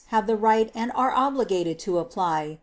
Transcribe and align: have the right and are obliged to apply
have 0.07 0.25
the 0.25 0.35
right 0.35 0.71
and 0.73 0.91
are 0.95 1.13
obliged 1.15 1.79
to 1.79 1.99
apply 1.99 2.57